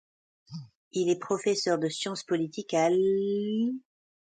Il 0.93 1.11
est 1.11 1.19
professeur 1.19 1.77
de 1.77 1.87
sciences 1.87 2.23
politiques 2.23 2.73
à 2.73 2.89
l'. 2.89 3.75